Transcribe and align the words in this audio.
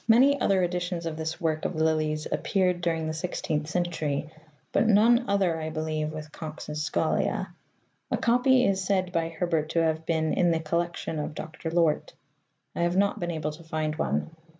Many 0.07 0.41
other 0.41 0.63
editions 0.63 1.05
of 1.05 1.15
this 1.15 1.39
work 1.39 1.63
of 1.63 1.75
Lilly's 1.75 2.25
appeared 2.25 2.81
during 2.81 3.05
the 3.05 3.13
sixteenth 3.13 3.69
century, 3.69 4.31
but 4.71 4.87
none 4.87 5.29
other, 5.29 5.61
I 5.61 5.69
believe, 5.69 6.11
with 6.11 6.31
Cox's 6.31 6.81
Scholia. 6.89 7.53
A 8.09 8.17
copy 8.17 8.65
is 8.65 8.83
said 8.83 9.11
by 9.11 9.29
Herbert 9.29 9.69
to 9.69 9.83
have 9.83 10.07
been" 10.07 10.33
in 10.33 10.49
the 10.49 10.59
collection 10.59 11.19
of 11.19 11.35
Dr. 11.35 11.69
Lort." 11.69 12.13
I 12.75 12.81
have 12.81 12.97
not 12.97 13.19
been 13.19 13.29
able 13.29 13.51
to 13.51 13.63
find 13.63 13.95
one. 13.97 14.31